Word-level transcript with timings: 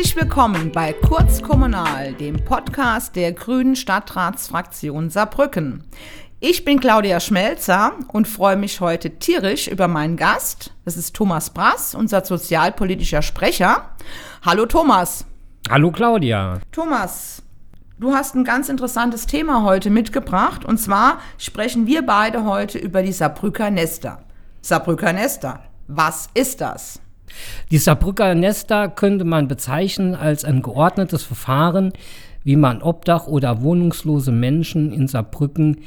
Herzlich 0.00 0.16
willkommen 0.16 0.72
bei 0.72 0.94
Kurz 0.94 1.42
Kommunal, 1.42 2.14
dem 2.14 2.42
Podcast 2.42 3.16
der 3.16 3.32
Grünen 3.32 3.76
Stadtratsfraktion 3.76 5.10
Saarbrücken. 5.10 5.84
Ich 6.40 6.64
bin 6.64 6.80
Claudia 6.80 7.20
Schmelzer 7.20 7.92
und 8.10 8.26
freue 8.26 8.56
mich 8.56 8.80
heute 8.80 9.18
tierisch 9.18 9.68
über 9.68 9.88
meinen 9.88 10.16
Gast. 10.16 10.72
Das 10.86 10.96
ist 10.96 11.14
Thomas 11.14 11.50
Brass, 11.50 11.94
unser 11.94 12.24
sozialpolitischer 12.24 13.20
Sprecher. 13.20 13.90
Hallo 14.42 14.64
Thomas. 14.64 15.26
Hallo 15.68 15.90
Claudia. 15.90 16.60
Thomas, 16.72 17.42
du 17.98 18.14
hast 18.14 18.34
ein 18.34 18.44
ganz 18.44 18.70
interessantes 18.70 19.26
Thema 19.26 19.64
heute 19.64 19.90
mitgebracht 19.90 20.64
und 20.64 20.78
zwar 20.78 21.18
sprechen 21.36 21.86
wir 21.86 22.06
beide 22.06 22.46
heute 22.46 22.78
über 22.78 23.02
die 23.02 23.12
Saarbrücker 23.12 23.70
Nester. 23.70 24.24
Saarbrücker 24.62 25.12
Nester, 25.12 25.62
was 25.88 26.30
ist 26.32 26.62
das? 26.62 27.02
Die 27.70 27.78
Saarbrücker 27.78 28.34
Nester 28.34 28.88
könnte 28.88 29.24
man 29.24 29.48
bezeichnen 29.48 30.14
als 30.14 30.44
ein 30.44 30.62
geordnetes 30.62 31.22
Verfahren, 31.22 31.92
wie 32.44 32.56
man 32.56 32.82
Obdach- 32.82 33.26
oder 33.26 33.62
wohnungslose 33.62 34.32
Menschen 34.32 34.92
in 34.92 35.08
Saarbrücken 35.08 35.78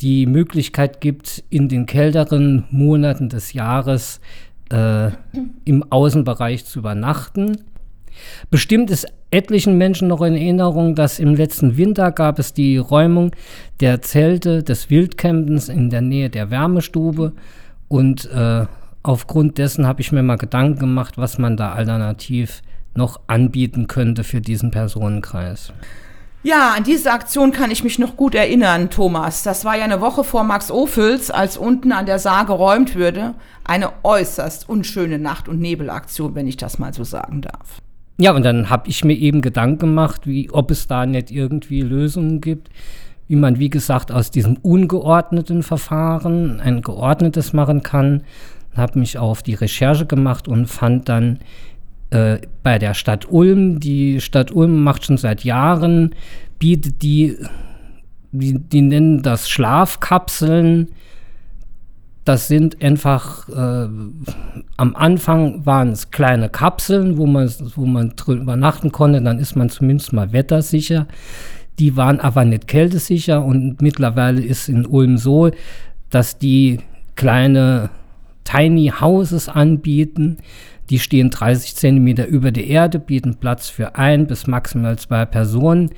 die 0.00 0.26
Möglichkeit 0.26 1.00
gibt, 1.00 1.42
in 1.50 1.68
den 1.68 1.86
kälteren 1.86 2.64
Monaten 2.70 3.28
des 3.28 3.52
Jahres 3.52 4.20
äh, 4.70 5.10
im 5.64 5.84
Außenbereich 5.90 6.64
zu 6.64 6.80
übernachten. 6.80 7.58
Bestimmt 8.50 8.90
ist 8.90 9.06
etlichen 9.30 9.76
Menschen 9.76 10.08
noch 10.08 10.22
in 10.22 10.34
Erinnerung, 10.34 10.94
dass 10.94 11.18
im 11.18 11.34
letzten 11.34 11.76
Winter 11.76 12.12
gab 12.12 12.38
es 12.38 12.52
die 12.52 12.78
Räumung 12.78 13.32
der 13.80 14.00
Zelte 14.02 14.62
des 14.62 14.90
Wildcampens 14.90 15.68
in 15.68 15.90
der 15.90 16.00
Nähe 16.00 16.30
der 16.30 16.50
Wärmestube 16.50 17.32
und 17.88 18.30
äh, 18.30 18.66
aufgrund 19.06 19.58
dessen 19.58 19.86
habe 19.86 20.00
ich 20.00 20.12
mir 20.12 20.22
mal 20.22 20.36
Gedanken 20.36 20.78
gemacht, 20.78 21.18
was 21.18 21.38
man 21.38 21.56
da 21.56 21.72
alternativ 21.72 22.62
noch 22.94 23.20
anbieten 23.26 23.86
könnte 23.86 24.24
für 24.24 24.40
diesen 24.40 24.70
Personenkreis. 24.70 25.72
Ja, 26.42 26.74
an 26.76 26.84
diese 26.84 27.10
Aktion 27.10 27.50
kann 27.50 27.72
ich 27.72 27.82
mich 27.82 27.98
noch 27.98 28.16
gut 28.16 28.34
erinnern, 28.34 28.88
Thomas. 28.88 29.42
Das 29.42 29.64
war 29.64 29.76
ja 29.76 29.84
eine 29.84 30.00
Woche 30.00 30.22
vor 30.22 30.44
Max 30.44 30.70
Ophüls, 30.70 31.30
als 31.30 31.56
unten 31.56 31.90
an 31.90 32.06
der 32.06 32.20
Saar 32.20 32.46
geräumt 32.46 32.94
würde. 32.94 33.34
Eine 33.64 33.90
äußerst 34.04 34.68
unschöne 34.68 35.18
Nacht- 35.18 35.48
und 35.48 35.58
Nebelaktion, 35.58 36.36
wenn 36.36 36.46
ich 36.46 36.56
das 36.56 36.78
mal 36.78 36.94
so 36.94 37.02
sagen 37.02 37.42
darf. 37.42 37.80
Ja, 38.18 38.32
und 38.32 38.44
dann 38.44 38.70
habe 38.70 38.88
ich 38.88 39.04
mir 39.04 39.14
eben 39.14 39.42
Gedanken 39.42 39.78
gemacht, 39.78 40.26
wie 40.26 40.48
ob 40.50 40.70
es 40.70 40.86
da 40.86 41.04
nicht 41.04 41.32
irgendwie 41.32 41.82
Lösungen 41.82 42.40
gibt, 42.40 42.70
wie 43.28 43.36
man, 43.36 43.58
wie 43.58 43.68
gesagt, 43.68 44.12
aus 44.12 44.30
diesem 44.30 44.56
ungeordneten 44.56 45.62
Verfahren 45.62 46.60
ein 46.60 46.80
geordnetes 46.80 47.52
machen 47.52 47.82
kann. 47.82 48.22
Habe 48.76 48.98
mich 48.98 49.18
auf 49.18 49.42
die 49.42 49.54
Recherche 49.54 50.06
gemacht 50.06 50.48
und 50.48 50.66
fand 50.66 51.08
dann 51.08 51.38
äh, 52.10 52.38
bei 52.62 52.78
der 52.78 52.94
Stadt 52.94 53.30
Ulm, 53.30 53.80
die 53.80 54.20
Stadt 54.20 54.52
Ulm 54.52 54.82
macht 54.82 55.04
schon 55.04 55.16
seit 55.16 55.44
Jahren, 55.44 56.14
bietet 56.58 57.02
die, 57.02 57.36
die, 58.32 58.58
die 58.58 58.82
nennen 58.82 59.22
das 59.22 59.48
Schlafkapseln. 59.48 60.88
Das 62.24 62.48
sind 62.48 62.82
einfach, 62.82 63.48
äh, 63.48 63.88
am 64.76 64.96
Anfang 64.96 65.64
waren 65.64 65.90
es 65.90 66.10
kleine 66.10 66.48
Kapseln, 66.48 67.18
wo 67.18 67.26
man, 67.26 67.48
wo 67.76 67.86
man 67.86 68.14
drin 68.16 68.42
übernachten 68.42 68.90
konnte, 68.92 69.22
dann 69.22 69.38
ist 69.38 69.56
man 69.56 69.68
zumindest 69.68 70.12
mal 70.12 70.32
wettersicher. 70.32 71.06
Die 71.78 71.96
waren 71.96 72.20
aber 72.20 72.44
nicht 72.44 72.68
kältesicher 72.68 73.44
und 73.44 73.80
mittlerweile 73.80 74.42
ist 74.42 74.68
in 74.68 74.86
Ulm 74.86 75.18
so, 75.18 75.50
dass 76.10 76.38
die 76.38 76.78
kleine 77.14 77.90
Tiny 78.46 78.92
Houses 79.00 79.48
anbieten. 79.48 80.38
Die 80.88 80.98
stehen 80.98 81.30
30 81.30 81.74
Zentimeter 81.76 82.26
über 82.26 82.52
der 82.52 82.66
Erde, 82.66 82.98
bieten 82.98 83.36
Platz 83.36 83.68
für 83.68 83.96
ein 83.96 84.26
bis 84.26 84.46
maximal 84.46 84.98
zwei 84.98 85.26
Personen 85.26 85.90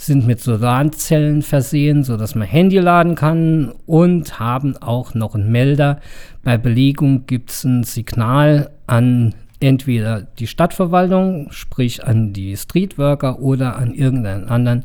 sind 0.00 0.26
mit 0.28 0.40
Solarzellen 0.40 1.42
versehen, 1.42 2.04
sodass 2.04 2.36
man 2.36 2.46
Handy 2.46 2.78
laden 2.78 3.16
kann 3.16 3.72
und 3.84 4.38
haben 4.38 4.76
auch 4.76 5.14
noch 5.14 5.34
einen 5.34 5.50
Melder. 5.50 6.00
Bei 6.44 6.56
Belegung 6.56 7.26
gibt 7.26 7.50
es 7.50 7.64
ein 7.64 7.82
Signal 7.82 8.70
an 8.86 9.34
entweder 9.58 10.22
die 10.22 10.46
Stadtverwaltung, 10.46 11.48
sprich 11.50 12.04
an 12.04 12.32
die 12.32 12.56
Streetworker 12.56 13.40
oder 13.40 13.76
an 13.76 13.92
irgendeinen 13.92 14.48
anderen 14.48 14.84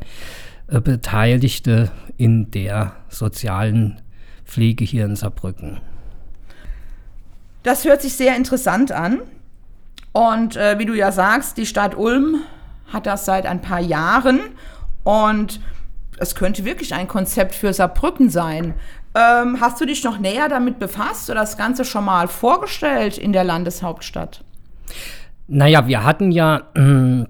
äh, 0.67 0.81
Beteiligte 0.81 1.91
in 2.17 2.49
der 2.49 2.93
sozialen 3.07 4.01
Pflege 4.45 4.83
hier 4.83 5.05
in 5.05 5.15
Saarbrücken. 5.15 5.77
Das 7.63 7.85
hört 7.85 8.01
sich 8.01 8.13
sehr 8.13 8.35
interessant 8.35 8.91
an. 8.91 9.21
Und 10.11 10.55
äh, 10.57 10.77
wie 10.77 10.85
du 10.85 10.93
ja 10.93 11.11
sagst, 11.11 11.57
die 11.57 11.65
Stadt 11.65 11.97
Ulm 11.97 12.41
hat 12.91 13.07
das 13.07 13.25
seit 13.25 13.45
ein 13.45 13.61
paar 13.61 13.79
Jahren 13.79 14.39
und 15.03 15.59
es 16.19 16.35
könnte 16.35 16.63
wirklich 16.65 16.93
ein 16.93 17.07
Konzept 17.07 17.55
für 17.55 17.73
Saarbrücken 17.73 18.29
sein. 18.29 18.75
Ähm, 19.15 19.59
hast 19.59 19.81
du 19.81 19.85
dich 19.85 20.03
noch 20.03 20.19
näher 20.19 20.49
damit 20.49 20.77
befasst 20.77 21.29
oder 21.29 21.41
das 21.41 21.57
Ganze 21.57 21.85
schon 21.85 22.05
mal 22.05 22.27
vorgestellt 22.27 23.17
in 23.17 23.33
der 23.33 23.43
Landeshauptstadt? 23.43 24.43
Naja, 25.47 25.87
wir 25.87 26.03
hatten 26.03 26.31
ja 26.31 26.61
äh, 26.75 27.25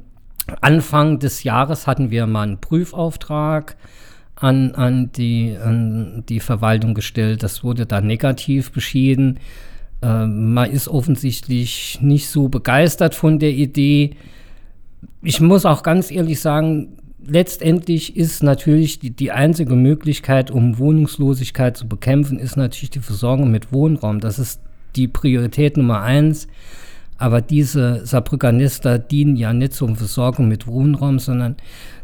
Anfang 0.62 1.20
des 1.20 1.44
Jahres 1.44 1.88
hatten 1.88 2.12
wir 2.12 2.28
mal 2.28 2.44
einen 2.44 2.60
Prüfauftrag 2.60 3.78
an, 4.36 4.76
an, 4.76 5.12
die, 5.14 5.58
an 5.62 6.24
die 6.28 6.40
Verwaltung 6.40 6.94
gestellt. 6.94 7.44
Das 7.44 7.64
wurde 7.64 7.86
dann 7.86 8.08
negativ 8.08 8.72
beschieden. 8.72 9.40
Äh, 10.04 10.28
man 10.28 10.70
ist 10.70 10.88
offensichtlich 10.88 12.00
nicht 12.02 12.28
so 12.28 12.50
begeistert 12.50 13.16
von 13.16 13.40
der 13.40 13.52
Idee. 13.52 14.12
Ich 15.22 15.40
muss 15.40 15.66
auch 15.66 15.82
ganz 15.82 16.12
ehrlich 16.12 16.42
sagen, 16.42 16.98
letztendlich 17.26 18.18
ist 18.18 18.44
natürlich 18.44 19.00
die, 19.00 19.12
die 19.12 19.32
einzige 19.32 19.76
Möglichkeit, 19.76 20.52
um 20.52 20.78
Wohnungslosigkeit 20.78 21.78
zu 21.78 21.88
bekämpfen, 21.88 22.38
ist 22.38 22.58
natürlich 22.58 22.90
die 22.90 23.00
Versorgung 23.00 23.50
mit 23.50 23.72
Wohnraum. 23.72 24.20
Das 24.20 24.40
ist 24.40 24.60
die 24.96 25.08
Priorität 25.08 25.78
Nummer 25.78 26.02
eins. 26.02 26.48
Aber 27.18 27.40
diese 27.40 28.06
Saarbrücker 28.06 28.52
Nester 28.52 29.00
dienen 29.00 29.38
ja 29.38 29.54
nicht 29.54 29.74
zur 29.74 29.96
Versorgung 29.96 30.50
mit 30.50 30.68
Wohnraum, 30.68 31.20
sondern 31.20 31.56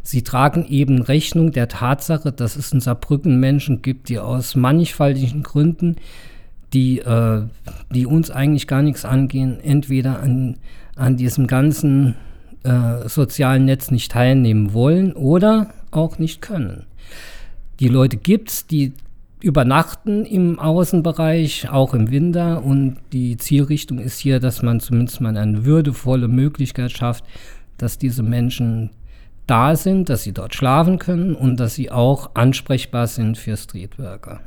sie 0.02 0.22
tragen 0.22 0.66
eben 0.70 1.02
Rechnung 1.02 1.52
der 1.52 1.68
Tatsache, 1.68 2.32
dass 2.32 2.56
es 2.56 2.72
in 2.72 2.80
Saarbrücken 2.80 3.40
Menschen 3.40 3.82
gibt, 3.82 4.08
die 4.08 4.20
aus 4.20 4.56
mannigfaltigen 4.56 5.44
Gründen, 5.44 5.98
die, 6.74 7.00
äh, 7.00 7.44
die 7.94 8.06
uns 8.06 8.32
eigentlich 8.32 8.68
gar 8.68 8.82
nichts 8.82 9.06
angehen, 9.06 9.60
entweder 9.60 10.20
an, 10.20 10.58
an 10.96 11.18
diesem 11.18 11.48
ganzen 11.48 12.16
äh, 12.64 13.08
sozialen 13.08 13.66
Netz 13.66 13.92
nicht 13.92 14.12
teilnehmen 14.12 14.74
wollen 14.74 15.14
oder 15.14 15.72
auch 15.92 16.20
nicht 16.20 16.42
können. 16.42 16.86
Die 17.80 17.88
Leute 17.88 18.18
gibt 18.18 18.50
es, 18.50 18.68
die 18.68 18.94
übernachten 19.42 20.26
im 20.26 20.60
Außenbereich, 20.60 21.70
auch 21.70 21.94
im 21.94 22.12
Winter. 22.12 22.64
Und 22.64 22.98
die 23.14 23.38
Zielrichtung 23.38 24.00
ist 24.00 24.20
hier, 24.20 24.40
dass 24.40 24.62
man 24.62 24.80
zumindest 24.80 25.22
mal 25.22 25.36
eine 25.38 25.66
würdevolle 25.66 26.28
Möglichkeit 26.28 26.92
schafft, 26.92 27.24
dass 27.78 27.98
diese 27.98 28.24
Menschen 28.24 28.90
da 29.48 29.76
sind, 29.76 30.10
dass 30.10 30.24
sie 30.24 30.34
dort 30.34 30.54
schlafen 30.54 31.00
können 31.00 31.34
und 31.34 31.60
dass 31.60 31.76
sie 31.76 31.90
auch 31.90 32.32
ansprechbar 32.36 33.08
sind 33.08 33.38
für 33.38 33.56
Streetworker. 33.58 34.42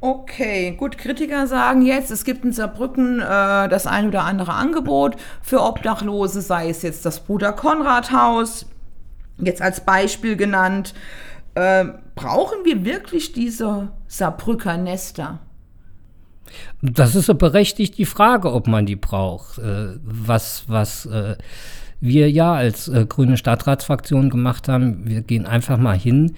Okay, 0.00 0.72
gut, 0.72 0.98
Kritiker 0.98 1.46
sagen 1.46 1.82
jetzt, 1.82 2.10
es 2.10 2.24
gibt 2.24 2.44
in 2.44 2.52
Saarbrücken 2.52 3.20
äh, 3.20 3.68
das 3.68 3.86
ein 3.86 4.08
oder 4.08 4.24
andere 4.24 4.52
Angebot 4.52 5.16
für 5.40 5.62
Obdachlose, 5.62 6.42
sei 6.42 6.68
es 6.68 6.82
jetzt 6.82 7.06
das 7.06 7.20
Bruder 7.20 7.52
Konrad 7.52 8.12
Haus, 8.12 8.66
jetzt 9.38 9.62
als 9.62 9.80
Beispiel 9.80 10.36
genannt. 10.36 10.92
Äh, 11.54 11.86
brauchen 12.14 12.58
wir 12.64 12.84
wirklich 12.84 13.32
diese 13.32 13.88
Saarbrücker 14.06 14.76
Nester? 14.76 15.38
Das 16.82 17.14
ist 17.14 17.26
so 17.26 17.34
berechtigt 17.34 17.96
die 17.96 18.04
Frage, 18.04 18.52
ob 18.52 18.66
man 18.66 18.84
die 18.84 18.96
braucht. 18.96 19.58
Äh, 19.58 19.96
was, 20.04 20.64
was 20.68 21.06
äh, 21.06 21.36
wir 22.00 22.30
ja 22.30 22.52
als 22.52 22.88
äh, 22.88 23.06
grüne 23.06 23.38
Stadtratsfraktion 23.38 24.28
gemacht 24.28 24.68
haben, 24.68 25.08
wir 25.08 25.22
gehen 25.22 25.46
einfach 25.46 25.78
mal 25.78 25.98
hin 25.98 26.36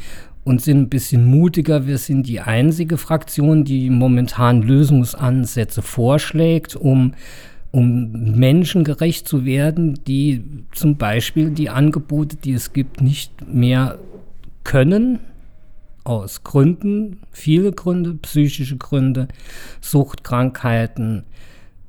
und 0.49 0.63
sind 0.63 0.79
ein 0.79 0.89
bisschen 0.89 1.27
mutiger. 1.27 1.87
Wir 1.87 1.99
sind 1.99 2.27
die 2.27 2.41
einzige 2.41 2.97
Fraktion, 2.97 3.65
die 3.65 3.91
momentan 3.91 4.63
Lösungsansätze 4.63 5.83
vorschlägt, 5.83 6.75
um, 6.75 7.13
um 7.71 8.33
menschengerecht 8.35 9.29
zu 9.29 9.45
werden, 9.45 10.01
die 10.07 10.43
zum 10.73 10.97
Beispiel 10.97 11.51
die 11.51 11.69
Angebote, 11.69 12.37
die 12.37 12.55
es 12.55 12.73
gibt, 12.73 13.03
nicht 13.03 13.47
mehr 13.47 13.99
können. 14.65 15.19
Aus 16.05 16.43
Gründen, 16.45 17.19
viele 17.31 17.71
Gründe, 17.73 18.15
psychische 18.15 18.79
Gründe, 18.79 19.29
Suchtkrankheiten, 19.83 21.25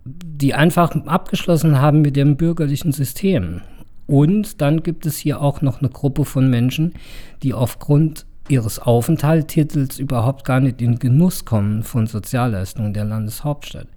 die 0.04 0.54
einfach 0.54 0.94
abgeschlossen 1.06 1.80
haben 1.80 2.02
mit 2.02 2.18
dem 2.18 2.36
bürgerlichen 2.36 2.92
System. 2.92 3.62
Und 4.06 4.60
dann 4.60 4.84
gibt 4.84 5.06
es 5.06 5.18
hier 5.18 5.40
auch 5.40 5.62
noch 5.62 5.80
eine 5.80 5.90
Gruppe 5.90 6.26
von 6.26 6.50
Menschen, 6.50 6.96
die 7.42 7.54
aufgrund 7.54 8.26
ihres 8.50 8.80
Aufenthaltstitels 8.80 10.00
überhaupt 10.00 10.46
gar 10.46 10.60
nicht 10.60 10.81
in 10.81 11.00
Genuss 11.00 11.46
kommen 11.46 11.84
von 11.84 12.07
Sozialleistungen 12.07 12.94
der 12.94 13.06
Landeshauptstadt. 13.06 13.88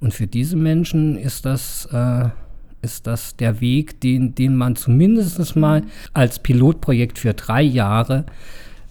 Und 0.00 0.12
für 0.12 0.26
diese 0.26 0.56
Menschen 0.56 1.16
ist 1.16 1.46
das 1.46 1.86
äh, 1.92 2.28
ist 2.82 3.06
das 3.06 3.36
der 3.36 3.60
Weg, 3.60 4.00
den, 4.00 4.34
den 4.34 4.56
man 4.56 4.76
zumindest 4.76 5.56
mal 5.56 5.82
als 6.12 6.38
Pilotprojekt 6.38 7.18
für 7.18 7.34
drei 7.34 7.62
Jahre 7.62 8.24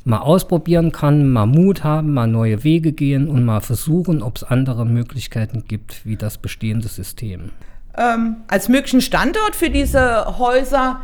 mal 0.03 0.19
ausprobieren 0.19 0.91
kann, 0.91 1.31
mal 1.31 1.47
Mut 1.47 1.83
haben, 1.83 2.13
mal 2.13 2.27
neue 2.27 2.63
Wege 2.63 2.91
gehen 2.91 3.27
und 3.27 3.43
mal 3.43 3.61
versuchen, 3.61 4.21
ob 4.21 4.37
es 4.37 4.43
andere 4.43 4.85
Möglichkeiten 4.85 5.63
gibt 5.67 6.05
wie 6.05 6.15
das 6.15 6.37
bestehende 6.37 6.87
System. 6.87 7.51
Ähm, 7.97 8.37
als 8.47 8.69
möglichen 8.69 9.01
Standort 9.01 9.55
für 9.55 9.69
diese 9.69 10.37
Häuser 10.37 11.01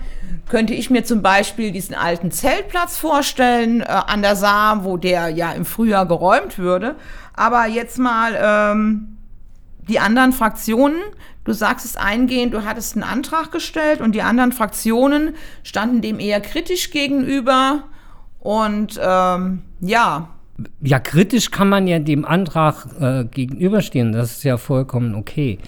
könnte 0.50 0.74
ich 0.74 0.90
mir 0.90 1.04
zum 1.04 1.22
Beispiel 1.22 1.72
diesen 1.72 1.96
alten 1.96 2.32
Zeltplatz 2.32 2.98
vorstellen 2.98 3.82
äh, 3.82 3.86
an 3.86 4.22
der 4.22 4.36
Saar, 4.36 4.84
wo 4.84 4.98
der 4.98 5.30
ja 5.30 5.54
im 5.54 5.66
Frühjahr 5.66 6.06
geräumt 6.06 6.58
würde. 6.58 6.96
Aber 7.34 7.68
jetzt 7.68 7.98
mal 7.98 8.38
ähm, 8.38 9.18
die 9.88 10.00
anderen 10.00 10.34
Fraktionen. 10.34 10.98
Du 11.44 11.54
sagst 11.54 11.86
es 11.86 11.98
eingehend, 11.98 12.54
du 12.54 12.66
hattest 12.66 12.96
einen 12.96 13.04
Antrag 13.04 13.52
gestellt 13.52 14.02
und 14.02 14.14
die 14.14 14.22
anderen 14.22 14.52
Fraktionen 14.52 15.36
standen 15.64 16.02
dem 16.02 16.20
eher 16.20 16.40
kritisch 16.40 16.92
gegenüber. 16.92 17.84
Und 18.40 19.00
ähm, 19.02 19.62
ja. 19.80 20.30
Ja, 20.82 21.00
kritisch 21.00 21.50
kann 21.50 21.70
man 21.70 21.88
ja 21.88 22.00
dem 22.00 22.26
Antrag 22.26 22.86
äh, 23.00 23.24
gegenüberstehen. 23.26 24.12
Das 24.12 24.34
ist 24.34 24.44
ja 24.44 24.58
vollkommen 24.58 25.16
okay. 25.16 25.60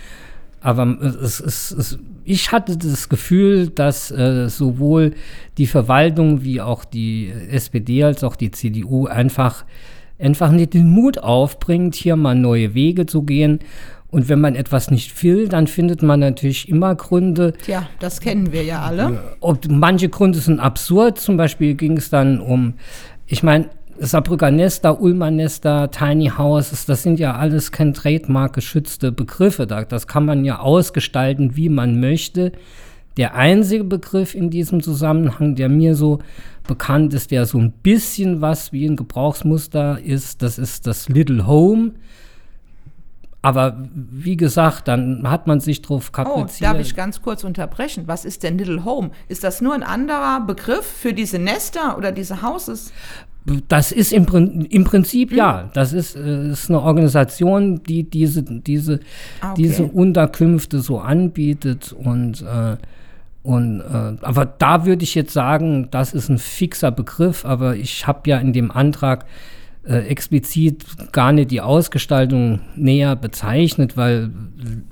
Aber 0.64 0.98
es, 1.02 1.42
es, 1.42 1.72
es, 1.72 2.00
ich 2.24 2.54
hatte 2.54 2.78
das 2.78 3.10
Gefühl, 3.10 3.68
dass 3.68 4.12
äh, 4.12 4.48
sowohl 4.50 5.12
die 5.58 5.68
Verwaltung 5.68 6.44
wie 6.44 6.62
auch 6.62 6.86
die 6.86 7.32
SPD 7.50 8.06
als 8.06 8.24
auch 8.24 8.38
die 8.38 8.50
CDU 8.50 9.08
einfach, 9.08 9.66
einfach 10.18 10.52
nicht 10.52 10.74
den 10.74 10.90
Mut 10.90 11.18
aufbringt, 11.18 11.96
hier 11.96 12.16
mal 12.16 12.34
neue 12.34 12.74
Wege 12.74 13.06
zu 13.06 13.24
gehen. 13.24 13.60
Und 14.10 14.30
wenn 14.30 14.40
man 14.40 14.56
etwas 14.56 14.90
nicht 14.90 15.22
will, 15.22 15.50
dann 15.50 15.68
findet 15.68 16.02
man 16.02 16.22
natürlich 16.22 16.70
immer 16.70 16.96
Gründe. 16.96 17.54
Ja, 17.68 17.90
das 18.00 18.22
kennen 18.22 18.54
wir 18.54 18.64
ja 18.64 18.84
alle. 18.84 19.36
Ob, 19.42 19.68
manche 19.68 20.08
Gründe 20.08 20.40
sind 20.40 20.62
absurd. 20.62 21.20
Zum 21.20 21.36
Beispiel 21.36 21.74
ging 21.74 21.98
es 21.98 22.10
dann 22.10 22.40
um, 22.40 22.76
ich 23.28 23.44
meine, 23.44 23.70
Saarbrücker 24.00 24.52
Nester, 24.52 25.00
Ulmer 25.00 25.32
Nester, 25.32 25.92
Tiny 25.92 26.32
Houses, 26.38 26.86
das 26.86 27.04
sind 27.04 27.20
ja 27.20 27.36
alles 27.36 27.72
kein 27.72 27.94
Trademark 27.94 28.54
geschützte 28.54 29.12
Begriffe. 29.12 29.68
Das 29.68 30.08
kann 30.08 30.26
man 30.26 30.46
ja 30.46 30.60
ausgestalten, 30.60 31.56
wie 31.56 31.70
man 31.70 32.00
möchte. 32.00 32.52
Der 33.18 33.36
einzige 33.36 33.84
Begriff 33.84 34.34
in 34.34 34.50
diesem 34.50 34.82
Zusammenhang, 34.82 35.56
der 35.56 35.70
mir 35.70 35.96
so 35.96 36.20
bekannt 36.68 37.14
ist, 37.14 37.30
der 37.30 37.46
so 37.46 37.60
ein 37.60 37.72
bisschen 37.72 38.42
was 38.42 38.74
wie 38.74 38.86
ein 38.86 38.96
Gebrauchsmuster 38.96 40.00
ist, 40.04 40.42
das 40.42 40.58
ist 40.58 40.88
das 40.88 41.10
Little 41.10 41.46
Home. 41.46 41.92
Aber 43.44 43.90
wie 43.94 44.38
gesagt, 44.38 44.88
dann 44.88 45.30
hat 45.30 45.48
man 45.48 45.60
sich 45.60 45.82
drauf 45.82 46.14
kapriziert. 46.14 46.72
Oh, 46.72 46.74
darf 46.74 46.82
ich 46.82 46.96
ganz 46.96 47.22
kurz 47.22 47.44
unterbrechen? 47.44 48.04
Was 48.08 48.24
ist 48.24 48.42
denn 48.42 48.58
Little 48.58 48.86
Home? 48.86 49.12
Ist 49.28 49.44
das 49.44 49.60
nur 49.60 49.74
ein 49.74 49.84
anderer 49.84 50.40
Begriff 50.48 50.86
für 50.86 51.14
diese 51.14 51.40
Nester 51.40 51.98
oder 51.98 52.14
diese 52.14 52.42
Houses? 52.42 52.94
Das 53.68 53.92
ist 53.92 54.14
im, 54.14 54.26
im 54.70 54.84
Prinzip 54.86 55.32
hm. 55.32 55.38
ja. 55.38 55.70
Das 55.74 55.94
ist, 55.94 56.16
äh, 56.16 56.52
ist 56.52 56.70
eine 56.70 56.82
Organisation, 56.82 57.84
die 57.84 58.04
diese, 58.04 58.44
diese, 58.44 59.00
ah, 59.42 59.52
okay. 59.52 59.62
diese 59.62 59.84
Unterkünfte 59.84 60.80
so 60.80 61.00
anbietet 61.00 61.94
und 61.94 62.42
äh, 62.42 62.78
und 63.44 63.82
äh, 63.82 64.16
aber 64.22 64.46
da 64.46 64.86
würde 64.86 65.04
ich 65.04 65.16
jetzt 65.16 65.34
sagen, 65.34 65.90
das 65.92 66.14
ist 66.14 66.30
ein 66.30 66.38
fixer 66.38 66.92
Begriff, 66.92 67.44
aber 67.44 67.76
ich 67.76 68.08
habe 68.08 68.30
ja 68.30 68.38
in 68.38 68.54
dem 68.54 68.72
Antrag 68.72 69.26
äh, 69.86 69.98
explizit 70.08 71.12
gar 71.12 71.34
nicht 71.34 71.52
die 71.52 71.60
Ausgestaltung 71.60 72.62
näher 72.78 73.18
bezeichnet, 73.18 73.98
weil 73.98 74.30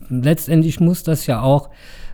letztendlich 0.09 0.81
muss 0.81 1.03
das 1.03 1.27
ja 1.27 1.41
auch 1.41 1.69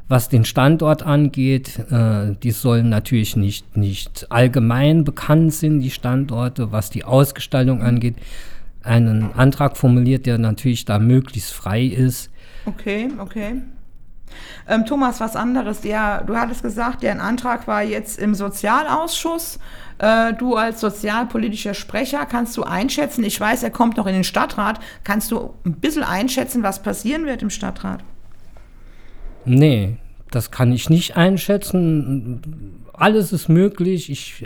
was 0.08 0.30
den 0.30 0.46
Standort 0.46 1.04
angeht, 1.04 1.80
äh, 1.92 2.36
die 2.42 2.52
sollen 2.52 2.90
natürlich 2.90 3.36
nicht, 3.36 3.76
nicht 3.76 4.28
allgemein 4.30 5.04
bekannt 5.04 5.54
sind, 5.54 5.82
die 5.82 5.92
Standorte, 5.92 6.72
was 6.72 6.90
die 6.90 7.04
Ausgestaltung 7.04 7.82
angeht. 7.82 8.16
Einen 8.84 9.34
Antrag 9.34 9.76
formuliert, 9.76 10.26
der 10.26 10.38
natürlich 10.38 10.86
da 10.86 10.98
möglichst 10.98 11.52
frei 11.52 11.84
ist. 11.84 12.30
Okay, 12.66 13.10
okay. 13.18 13.62
Ähm, 14.68 14.86
Thomas, 14.86 15.20
was 15.20 15.36
anderes. 15.36 15.84
Ja, 15.84 16.22
du 16.22 16.36
hattest 16.36 16.62
gesagt, 16.62 17.04
der 17.04 17.22
Antrag 17.22 17.68
war 17.68 17.84
jetzt 17.84 18.20
im 18.20 18.36
Sozialausschuss. 18.36 19.60
Äh, 19.98 20.34
du 20.34 20.56
als 20.56 20.80
sozialpolitischer 20.80 21.74
Sprecher 21.74 22.26
kannst 22.26 22.56
du 22.56 22.64
einschätzen, 22.64 23.24
ich 23.24 23.40
weiß, 23.40 23.64
er 23.64 23.72
kommt 23.72 23.98
noch 23.98 24.06
in 24.06 24.14
den 24.14 24.24
Stadtrat, 24.24 24.80
kannst 25.04 25.32
du 25.32 25.54
ein 25.66 25.74
bisschen 25.74 26.04
einschätzen, 26.04 26.64
was 26.64 26.82
passieren 26.82 27.26
wird 27.26 27.42
im 27.42 27.50
Stadtrat? 27.50 28.04
Nee, 29.48 29.98
das 30.32 30.52
kann 30.52 30.72
ich 30.72 30.90
nicht 30.90 31.16
einschätzen. 31.16 32.42
Alles 32.94 33.34
ist 33.34 33.50
möglich. 33.50 34.10
Ich, 34.10 34.46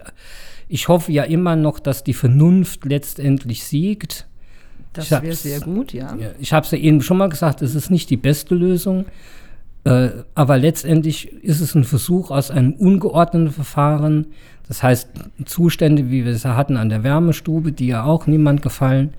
ich 0.67 0.87
hoffe 0.87 1.11
ja 1.11 1.23
immer 1.23 1.55
noch, 1.55 1.79
dass 1.79 2.03
die 2.03 2.13
Vernunft 2.13 2.85
letztendlich 2.85 3.63
siegt. 3.63 4.27
Das 4.93 5.09
wäre 5.09 5.33
sehr 5.33 5.61
gut, 5.61 5.93
ja. 5.93 6.17
ich 6.39 6.51
habe 6.51 6.65
es 6.65 6.71
ja 6.71 6.77
eben 6.77 7.01
schon 7.01 7.17
mal 7.17 7.29
gesagt, 7.29 7.61
es 7.61 7.75
ist 7.75 7.89
nicht 7.89 8.09
die 8.09 8.17
beste 8.17 8.55
Lösung. 8.55 9.05
Äh, 9.83 10.09
aber 10.35 10.57
letztendlich 10.57 11.31
ist 11.31 11.61
es 11.61 11.75
ein 11.75 11.85
Versuch 11.85 12.29
aus 12.29 12.51
einem 12.51 12.73
ungeordneten 12.73 13.51
Verfahren. 13.51 14.27
Das 14.67 14.83
heißt, 14.83 15.09
Zustände, 15.45 16.09
wie 16.09 16.25
wir 16.25 16.33
es 16.33 16.45
hatten 16.45 16.77
an 16.77 16.89
der 16.89 17.03
Wärmestube, 17.03 17.71
die 17.71 17.87
ja 17.87 18.03
auch 18.03 18.27
niemand 18.27 18.61
gefallen, 18.61 19.13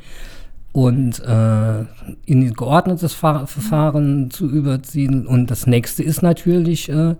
und 0.73 1.21
äh, 1.21 1.81
in 2.25 2.43
ein 2.43 2.55
geordnetes 2.55 3.13
Fahr 3.13 3.47
Verfahren 3.47 4.31
zu 4.31 4.49
überziehen. 4.49 5.27
Und 5.27 5.51
das 5.51 5.67
nächste 5.67 6.03
ist 6.03 6.23
natürlich, 6.23 6.89
äh, 6.89 7.15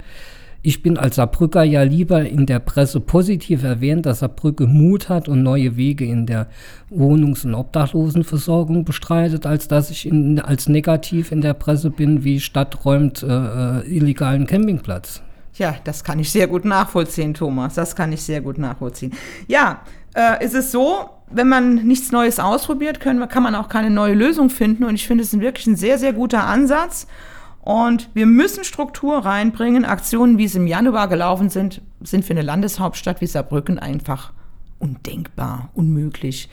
ich 0.63 0.83
bin 0.83 0.97
als 0.97 1.17
Saarbrücker 1.17 1.63
ja 1.63 1.83
lieber 1.83 2.25
in 2.25 2.47
der 2.47 2.61
Presse 2.61 3.01
positiv 3.01 3.63
erwähnt, 3.63 4.07
dass 4.07 4.21
Saarbrücke 4.21 4.67
Mut 4.67 5.09
hat 5.09 5.29
und 5.29 5.43
neue 5.43 5.77
Wege 5.77 6.07
in 6.07 6.25
der 6.25 6.47
Wohnungs- 6.89 7.45
und 7.45 7.55
Obdachlosenversorgung 7.55 8.85
bestreitet, 8.85 9.45
als 9.45 9.69
dass 9.69 9.91
ich 9.91 10.07
in, 10.07 10.41
als 10.41 10.69
negativ 10.69 11.31
in 11.31 11.43
der 11.43 11.55
Presse 11.55 11.91
bin, 11.91 12.25
wie 12.25 12.41
Stadt 12.41 12.85
räumt 12.85 13.23
äh, 13.23 13.27
äh 13.27 13.81
illegalen 13.87 14.47
Campingplatz. 14.47 15.23
Ja, 15.55 15.75
das 15.85 16.03
kann 16.03 16.19
ich 16.19 16.31
sehr 16.31 16.47
gut 16.47 16.65
nachvollziehen, 16.65 17.35
Thomas. 17.35 17.75
Das 17.75 17.95
kann 17.95 18.13
ich 18.13 18.23
sehr 18.23 18.41
gut 18.41 18.57
nachvollziehen. 18.57 19.13
Ja, 19.49 19.83
äh, 20.15 20.45
ist 20.45 20.55
es 20.55 20.73
so, 20.73 21.11
wenn 21.35 21.49
man 21.49 21.75
nichts 21.87 22.13
Neues 22.13 22.39
ausprobiert, 22.39 23.01
können, 23.01 23.27
kann 23.29 23.43
man 23.43 23.55
auch 23.55 23.69
keine 23.69 23.91
neue 23.91 24.15
Lösung 24.15 24.51
finden. 24.51 24.85
Und 24.85 24.95
ich 24.95 25.07
finde 25.07 25.25
es 25.25 25.39
wirklich 25.39 25.67
ein 25.67 25.77
sehr, 25.77 25.99
sehr 25.99 26.13
guter 26.13 26.47
Ansatz. 26.47 27.07
Und 27.63 28.11
wir 28.15 28.27
müssen 28.27 28.65
Struktur 28.65 29.19
reinbringen. 29.19 29.85
Aktionen, 29.85 30.37
wie 30.37 30.45
es 30.45 30.55
im 30.55 30.67
Januar 30.67 31.09
gelaufen 31.09 31.49
sind, 31.49 31.81
sind 32.01 32.25
für 32.25 32.33
eine 32.33 32.43
Landeshauptstadt 32.43 33.21
wie 33.21 33.27
Saarbrücken 33.27 33.79
einfach 33.79 34.33
undenkbar, 34.81 35.71
unmöglich. 35.75 36.49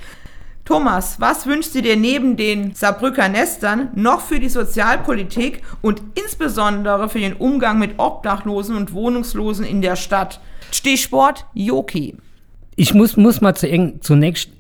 Thomas, 0.66 1.20
was 1.20 1.48
wünschst 1.48 1.74
du 1.74 1.82
dir 1.82 1.96
neben 1.96 2.38
den 2.38 2.76
Saarbrücker 2.76 3.28
Nestern 3.28 3.90
noch 3.96 4.22
für 4.22 4.40
die 4.40 4.50
Sozialpolitik 4.50 5.64
und 5.82 6.04
insbesondere 6.14 7.10
für 7.10 7.20
den 7.20 7.34
Umgang 7.34 7.80
mit 7.80 7.98
Obdachlosen 7.98 8.76
und 8.76 8.94
Wohnungslosen 8.94 9.66
in 9.66 9.82
der 9.82 9.96
Stadt? 9.96 10.40
Stichwort 10.70 11.48
Joki. 11.56 12.18
Ich 12.76 12.94
muss, 12.94 13.18
muss 13.18 13.42
mal 13.42 13.56
zunächst 13.56 14.52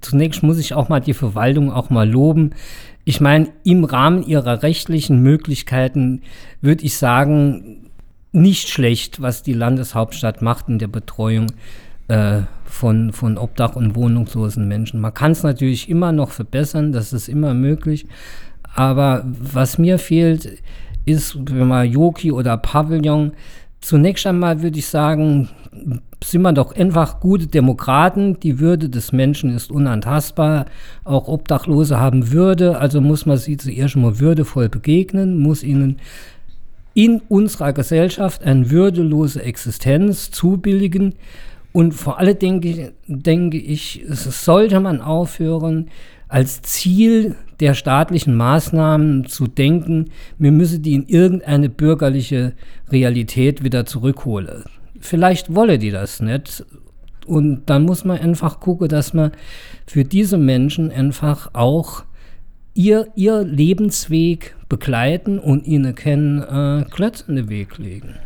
zunächst 0.00 0.42
muss 0.42 0.58
ich 0.58 0.74
auch 0.74 0.88
mal 0.88 1.00
die 1.00 1.14
Verwaltung 1.14 1.70
auch 1.70 1.90
mal 1.90 2.08
loben. 2.08 2.50
Ich 3.04 3.20
meine, 3.20 3.48
im 3.64 3.84
Rahmen 3.84 4.22
ihrer 4.22 4.62
rechtlichen 4.62 5.22
Möglichkeiten 5.22 6.22
würde 6.60 6.84
ich 6.84 6.96
sagen, 6.96 7.90
nicht 8.32 8.68
schlecht, 8.68 9.20
was 9.20 9.42
die 9.42 9.52
Landeshauptstadt 9.52 10.40
macht 10.40 10.68
in 10.68 10.78
der 10.78 10.88
Betreuung 10.88 11.48
äh, 12.08 12.40
von, 12.64 13.12
von 13.12 13.36
Obdach- 13.36 13.76
und 13.76 13.94
wohnungslosen 13.94 14.66
Menschen. 14.66 15.00
Man 15.00 15.12
kann 15.12 15.32
es 15.32 15.42
natürlich 15.42 15.88
immer 15.90 16.12
noch 16.12 16.30
verbessern, 16.30 16.92
das 16.92 17.12
ist 17.12 17.28
immer 17.28 17.52
möglich. 17.52 18.06
Aber 18.74 19.24
was 19.26 19.76
mir 19.76 19.98
fehlt, 19.98 20.62
ist, 21.04 21.36
wenn 21.50 21.68
man 21.68 21.90
Yoki 21.90 22.32
oder 22.32 22.56
Pavillon, 22.56 23.32
zunächst 23.82 24.26
einmal 24.26 24.62
würde 24.62 24.78
ich 24.78 24.86
sagen, 24.86 25.50
sind 26.24 26.42
wir 26.42 26.52
doch 26.52 26.74
einfach 26.74 27.20
gute 27.20 27.48
Demokraten. 27.48 28.38
Die 28.40 28.58
Würde 28.58 28.88
des 28.88 29.12
Menschen 29.12 29.54
ist 29.54 29.70
unantastbar. 29.70 30.66
Auch 31.04 31.28
Obdachlose 31.28 32.00
haben 32.00 32.32
Würde, 32.32 32.78
also 32.78 33.00
muss 33.00 33.26
man 33.26 33.36
sie 33.36 33.56
zuerst 33.56 33.96
mal 33.96 34.20
würdevoll 34.20 34.68
begegnen, 34.68 35.38
muss 35.38 35.62
ihnen 35.62 35.98
in 36.94 37.20
unserer 37.28 37.72
Gesellschaft 37.72 38.44
eine 38.44 38.70
würdelose 38.70 39.42
Existenz 39.42 40.30
zubilligen. 40.30 41.14
Und 41.72 41.92
vor 41.94 42.18
allem 42.18 42.38
denke, 42.38 42.92
denke 43.06 43.56
ich, 43.56 44.04
sollte 44.06 44.78
man 44.78 45.00
aufhören, 45.00 45.88
als 46.32 46.62
Ziel 46.62 47.36
der 47.60 47.74
staatlichen 47.74 48.34
Maßnahmen 48.34 49.26
zu 49.26 49.46
denken, 49.46 50.10
wir 50.38 50.52
müssen 50.52 50.82
die 50.82 50.94
in 50.94 51.06
irgendeine 51.06 51.68
bürgerliche 51.68 52.54
Realität 52.90 53.62
wieder 53.62 53.86
zurückholen 53.86 54.64
vielleicht 55.02 55.54
wolle 55.54 55.78
die 55.78 55.90
das 55.90 56.20
nicht. 56.20 56.64
Und 57.26 57.66
dann 57.66 57.84
muss 57.84 58.04
man 58.04 58.18
einfach 58.18 58.60
gucken, 58.60 58.88
dass 58.88 59.12
man 59.12 59.32
für 59.86 60.04
diese 60.04 60.38
Menschen 60.38 60.90
einfach 60.90 61.50
auch 61.52 62.04
ihr, 62.74 63.08
ihr 63.14 63.44
Lebensweg 63.44 64.56
begleiten 64.68 65.38
und 65.38 65.66
ihnen 65.66 65.94
kennen 65.94 66.42
äh, 66.42 66.84
Klötz 66.90 67.20
in 67.28 67.36
den 67.36 67.48
Weg 67.48 67.78
legen. 67.78 68.16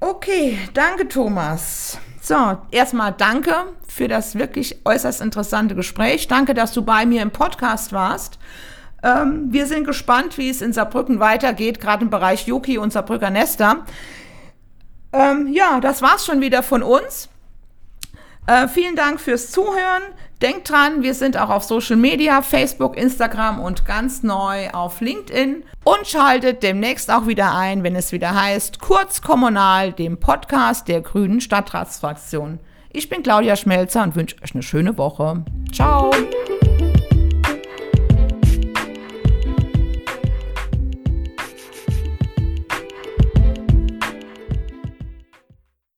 Okay, 0.00 0.56
danke 0.74 1.06
Thomas. 1.06 1.98
So, 2.28 2.58
erstmal 2.72 3.14
danke 3.16 3.54
für 3.86 4.06
das 4.06 4.34
wirklich 4.34 4.82
äußerst 4.84 5.22
interessante 5.22 5.74
Gespräch. 5.74 6.28
Danke, 6.28 6.52
dass 6.52 6.74
du 6.74 6.82
bei 6.82 7.06
mir 7.06 7.22
im 7.22 7.30
Podcast 7.30 7.94
warst. 7.94 8.38
Ähm, 9.02 9.46
wir 9.48 9.66
sind 9.66 9.86
gespannt, 9.86 10.36
wie 10.36 10.50
es 10.50 10.60
in 10.60 10.74
Saarbrücken 10.74 11.20
weitergeht, 11.20 11.80
gerade 11.80 12.04
im 12.04 12.10
Bereich 12.10 12.46
Yuki 12.46 12.76
und 12.76 12.92
Saarbrücker 12.92 13.30
Nester. 13.30 13.86
Ähm, 15.14 15.46
ja, 15.46 15.80
das 15.80 16.02
war's 16.02 16.26
schon 16.26 16.42
wieder 16.42 16.62
von 16.62 16.82
uns. 16.82 17.30
Äh, 18.46 18.68
vielen 18.68 18.94
Dank 18.94 19.22
fürs 19.22 19.50
Zuhören. 19.50 20.02
Denkt 20.40 20.70
dran, 20.70 21.02
wir 21.02 21.14
sind 21.14 21.36
auch 21.36 21.50
auf 21.50 21.64
Social 21.64 21.96
Media, 21.96 22.42
Facebook, 22.42 22.96
Instagram 22.96 23.58
und 23.58 23.84
ganz 23.84 24.22
neu 24.22 24.70
auf 24.70 25.00
LinkedIn. 25.00 25.64
Und 25.82 26.06
schaltet 26.06 26.62
demnächst 26.62 27.10
auch 27.10 27.26
wieder 27.26 27.56
ein, 27.56 27.82
wenn 27.82 27.96
es 27.96 28.12
wieder 28.12 28.40
heißt 28.40 28.78
Kurz 28.78 29.20
Kommunal, 29.20 29.92
dem 29.92 30.20
Podcast 30.20 30.86
der 30.86 31.00
Grünen 31.00 31.40
Stadtratsfraktion. 31.40 32.60
Ich 32.92 33.08
bin 33.08 33.24
Claudia 33.24 33.56
Schmelzer 33.56 34.04
und 34.04 34.14
wünsche 34.14 34.36
euch 34.42 34.54
eine 34.54 34.62
schöne 34.62 34.96
Woche. 34.96 35.44
Ciao. 35.72 36.12